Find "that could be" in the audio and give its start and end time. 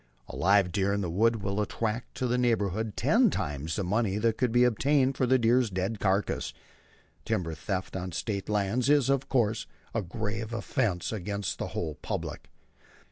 4.17-4.63